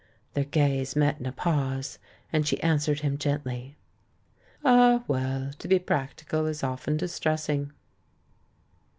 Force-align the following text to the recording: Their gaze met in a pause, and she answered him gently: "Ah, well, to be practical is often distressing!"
Their 0.33 0.45
gaze 0.45 0.95
met 0.95 1.19
in 1.19 1.27
a 1.27 1.31
pause, 1.31 1.99
and 2.33 2.47
she 2.47 2.59
answered 2.63 3.01
him 3.01 3.19
gently: 3.19 3.77
"Ah, 4.65 5.03
well, 5.07 5.51
to 5.59 5.67
be 5.67 5.77
practical 5.77 6.47
is 6.47 6.63
often 6.63 6.97
distressing!" 6.97 7.71